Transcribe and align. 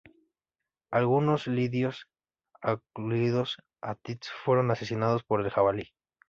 Algunos 0.89 1.45
lidios, 1.45 2.07
incluidos 2.63 3.57
Atis, 3.81 4.21
fueron 4.43 4.71
asesinados 4.71 5.23
por 5.23 5.41
el 5.41 5.51
jabalí. 5.51 5.93